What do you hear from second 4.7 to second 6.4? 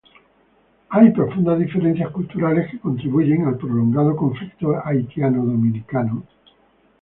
haitiano-dominicano.